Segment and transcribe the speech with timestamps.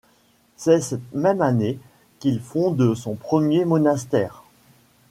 [0.57, 1.77] C'est cette même année
[2.17, 4.43] qu'il fonde son premier monastère.